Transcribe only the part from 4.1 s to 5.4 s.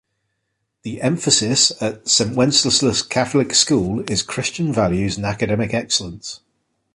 Christian Values and